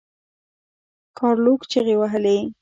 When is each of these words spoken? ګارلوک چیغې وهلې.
ګارلوک 1.17 1.61
چیغې 1.71 1.95
وهلې. 1.97 2.37